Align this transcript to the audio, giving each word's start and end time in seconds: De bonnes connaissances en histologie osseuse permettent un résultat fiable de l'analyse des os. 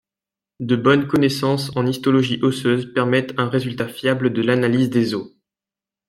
De 0.59 0.75
bonnes 0.75 1.07
connaissances 1.07 1.71
en 1.75 1.85
histologie 1.85 2.39
osseuse 2.41 2.91
permettent 2.91 3.35
un 3.37 3.47
résultat 3.47 3.87
fiable 3.87 4.33
de 4.33 4.41
l'analyse 4.41 4.89
des 4.89 5.13
os. 5.13 5.31